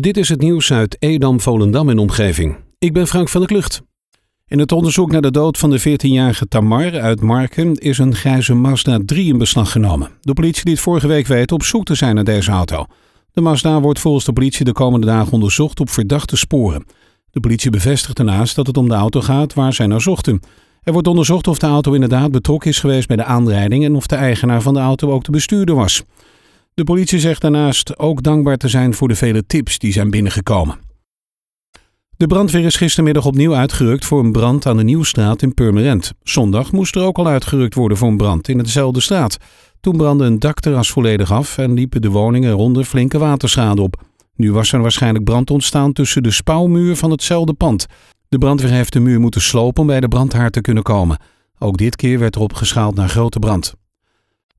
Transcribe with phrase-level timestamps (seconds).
[0.00, 2.56] Dit is het nieuws uit Edam, Volendam en omgeving.
[2.78, 3.82] Ik ben Frank van der Klucht.
[4.46, 8.54] In het onderzoek naar de dood van de 14-jarige Tamar uit Marken is een grijze
[8.54, 10.10] Mazda 3 in beslag genomen.
[10.20, 12.86] De politie liet vorige week weten op zoek te zijn naar deze auto.
[13.32, 16.84] De Mazda wordt volgens de politie de komende dagen onderzocht op verdachte sporen.
[17.30, 20.40] De politie bevestigt daarnaast dat het om de auto gaat waar zij naar zochten.
[20.82, 24.06] Er wordt onderzocht of de auto inderdaad betrokken is geweest bij de aanrijding en of
[24.06, 26.02] de eigenaar van de auto ook de bestuurder was.
[26.74, 30.78] De politie zegt daarnaast ook dankbaar te zijn voor de vele tips die zijn binnengekomen.
[32.16, 36.12] De brandweer is gistermiddag opnieuw uitgerukt voor een brand aan de Nieuwstraat in Purmerend.
[36.22, 39.36] Zondag moest er ook al uitgerukt worden voor een brand in dezelfde straat.
[39.80, 44.02] Toen brandde een dakterras volledig af en liepen de woningen eronder flinke waterschade op.
[44.34, 47.86] Nu was er waarschijnlijk brand ontstaan tussen de spouwmuur van hetzelfde pand.
[48.28, 51.18] De brandweer heeft de muur moeten slopen om bij de brandhaard te kunnen komen.
[51.58, 53.74] Ook dit keer werd erop geschaald naar grote brand.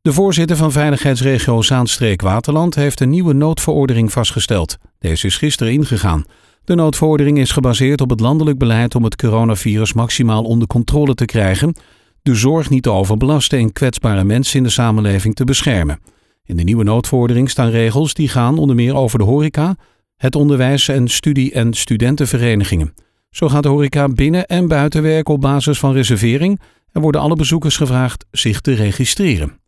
[0.03, 4.77] De voorzitter van veiligheidsregio Zaanstreek-Waterland heeft een nieuwe noodverordening vastgesteld.
[4.99, 6.23] Deze is gisteren ingegaan.
[6.63, 11.25] De noodverordening is gebaseerd op het landelijk beleid om het coronavirus maximaal onder controle te
[11.25, 11.75] krijgen,
[12.21, 15.99] de zorg niet te overbelasten en kwetsbare mensen in de samenleving te beschermen.
[16.45, 19.75] In de nieuwe noodverordening staan regels die gaan onder meer over de horeca,
[20.15, 22.93] het onderwijs en studie- en studentenverenigingen.
[23.29, 27.35] Zo gaat de horeca binnen en buiten werken op basis van reservering en worden alle
[27.35, 29.61] bezoekers gevraagd zich te registreren.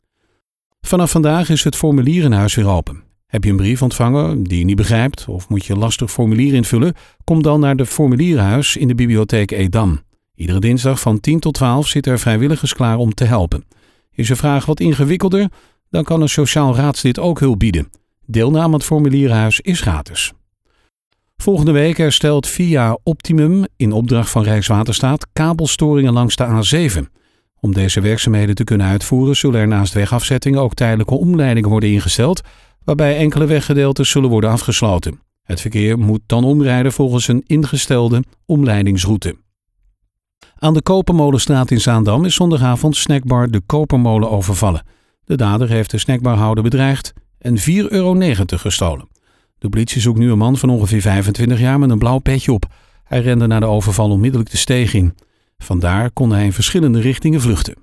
[0.85, 3.03] Vanaf vandaag is het formulierenhuis weer open.
[3.27, 6.93] Heb je een brief ontvangen die je niet begrijpt of moet je lastig formulier invullen?
[7.23, 9.99] Kom dan naar de formulierenhuis in de bibliotheek Edam.
[10.35, 13.65] Iedere dinsdag van 10 tot 12 zitten er vrijwilligers klaar om te helpen.
[14.11, 15.49] Is je vraag wat ingewikkelder?
[15.89, 17.89] Dan kan een sociaal raadslid ook hulp bieden.
[18.25, 20.33] Deelname aan het formulierenhuis is gratis.
[21.37, 27.23] Volgende week herstelt VIA Optimum in opdracht van Rijkswaterstaat kabelstoringen langs de A7.
[27.65, 32.41] Om deze werkzaamheden te kunnen uitvoeren zullen er naast wegafzettingen ook tijdelijke omleidingen worden ingesteld,
[32.83, 35.19] waarbij enkele weggedeeltes zullen worden afgesloten.
[35.43, 39.35] Het verkeer moet dan omrijden volgens een ingestelde omleidingsroute.
[40.57, 44.85] Aan de Kopermolenstraat in Zaandam is zondagavond snackbar De Kopermolen overvallen.
[45.23, 48.15] De dader heeft de snackbarhouder bedreigd en 4,90 euro
[48.45, 49.07] gestolen.
[49.57, 52.65] De politie zoekt nu een man van ongeveer 25 jaar met een blauw petje op.
[53.03, 55.13] Hij rende naar de overval onmiddellijk de steeg in.
[55.57, 57.75] Vandaar kon hij in verschillende richtingen vluchten.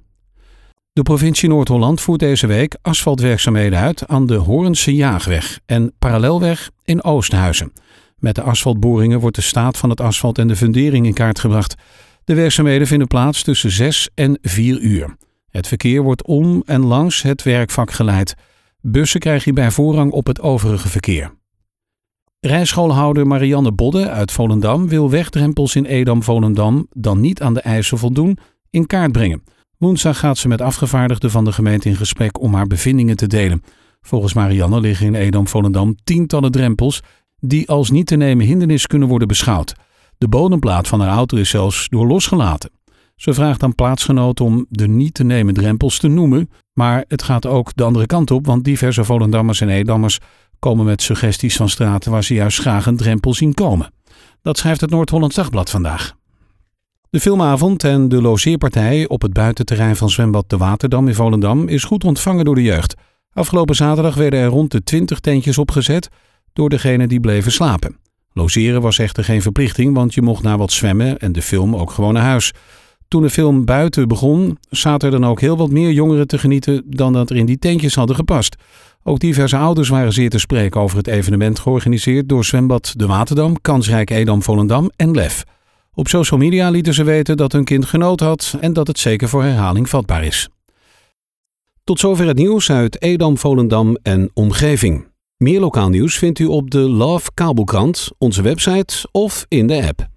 [0.92, 7.04] De provincie Noord-Holland voert deze week asfaltwerkzaamheden uit aan de Hoornse Jaagweg en parallelweg in
[7.04, 7.72] Oosthuizen.
[8.16, 11.74] Met de asfaltboringen wordt de staat van het asfalt en de fundering in kaart gebracht.
[12.24, 15.16] De werkzaamheden vinden plaats tussen 6 en 4 uur.
[15.50, 18.34] Het verkeer wordt om en langs het werkvak geleid.
[18.80, 21.41] Bussen krijgen hierbij voorrang op het overige verkeer.
[22.46, 28.38] Rijschoolhouder Marianne Bodde uit Volendam wil wegdrempels in Edam-Volendam dan niet aan de eisen voldoen
[28.70, 29.42] in kaart brengen.
[29.78, 33.62] Woensdag gaat ze met afgevaardigden van de gemeente in gesprek om haar bevindingen te delen.
[34.00, 37.02] Volgens Marianne liggen in Edam-Volendam tientallen drempels
[37.40, 39.74] die als niet te nemen hindernis kunnen worden beschouwd.
[40.18, 42.70] De bodemplaat van haar auto is zelfs door losgelaten.
[43.16, 47.46] Ze vraagt aan plaatsgenoten om de niet te nemen drempels te noemen, maar het gaat
[47.46, 50.18] ook de andere kant op, want diverse Volendammers en Edammers
[50.62, 53.92] komen met suggesties van straten waar ze juist graag een drempel zien komen.
[54.42, 56.14] Dat schrijft het Noord-Hollands Dagblad vandaag.
[57.10, 61.84] De filmavond en de logeerpartij op het buitenterrein van zwembad De Waterdam in Volendam is
[61.84, 62.94] goed ontvangen door de jeugd.
[63.32, 66.08] Afgelopen zaterdag werden er rond de 20 tentjes opgezet
[66.52, 67.96] door degenen die bleven slapen.
[68.32, 71.90] Logeren was echter geen verplichting, want je mocht na wat zwemmen en de film ook
[71.90, 72.52] gewoon naar huis.
[73.08, 76.82] Toen de film buiten begon, zaten er dan ook heel wat meer jongeren te genieten
[76.86, 78.56] dan dat er in die tentjes hadden gepast.
[79.04, 83.60] Ook diverse ouders waren zeer te spreken over het evenement georganiseerd door Zwembad De Waterdam,
[83.60, 85.44] Kansrijk Edam Volendam en Lef.
[85.94, 89.28] Op social media lieten ze weten dat hun kind genoten had en dat het zeker
[89.28, 90.48] voor herhaling vatbaar is.
[91.84, 95.06] Tot zover het nieuws uit Edam, Volendam en omgeving.
[95.36, 100.11] Meer lokaal nieuws vindt u op de Love Kabelkrant, onze website of in de app.